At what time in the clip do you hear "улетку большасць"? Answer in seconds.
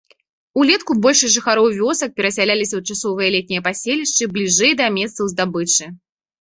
0.61-1.33